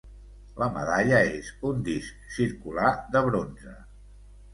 La 0.59 0.67
medalla 0.77 1.19
és 1.33 1.51
un 1.71 1.83
disc 1.89 2.23
circular 2.37 2.89
de 3.17 3.21
bronze. 3.29 3.75